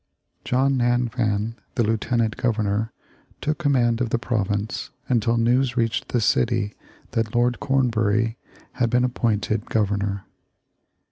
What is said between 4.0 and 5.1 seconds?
of the province